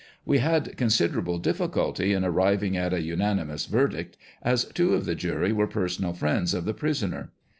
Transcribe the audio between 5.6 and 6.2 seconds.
personal